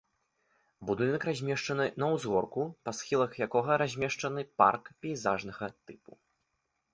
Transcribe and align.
Будынак 0.89 1.25
размешчаны 1.29 1.85
на 2.03 2.07
ўзгорку, 2.13 2.63
па 2.87 2.91
схілах 3.01 3.37
якога 3.47 3.77
размешчаны 3.83 4.41
парк 4.63 4.91
пейзажнага 5.05 5.71
тыпу. 5.85 6.11